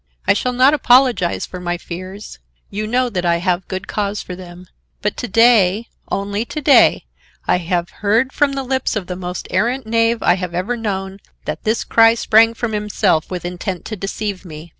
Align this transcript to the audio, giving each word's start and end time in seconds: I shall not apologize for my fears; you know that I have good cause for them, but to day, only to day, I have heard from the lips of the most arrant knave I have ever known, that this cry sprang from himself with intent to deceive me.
I 0.25 0.33
shall 0.33 0.51
not 0.51 0.73
apologize 0.73 1.45
for 1.45 1.59
my 1.59 1.77
fears; 1.77 2.39
you 2.71 2.87
know 2.87 3.07
that 3.11 3.23
I 3.23 3.37
have 3.37 3.67
good 3.67 3.87
cause 3.87 4.19
for 4.19 4.35
them, 4.35 4.65
but 5.03 5.15
to 5.17 5.27
day, 5.27 5.89
only 6.09 6.43
to 6.43 6.59
day, 6.59 7.05
I 7.47 7.57
have 7.59 7.91
heard 8.01 8.33
from 8.33 8.53
the 8.53 8.63
lips 8.63 8.95
of 8.95 9.05
the 9.05 9.15
most 9.15 9.47
arrant 9.51 9.85
knave 9.85 10.23
I 10.23 10.37
have 10.37 10.55
ever 10.55 10.75
known, 10.75 11.19
that 11.45 11.65
this 11.65 11.83
cry 11.83 12.15
sprang 12.15 12.55
from 12.55 12.71
himself 12.73 13.29
with 13.29 13.45
intent 13.45 13.85
to 13.85 13.95
deceive 13.95 14.43
me. 14.43 14.69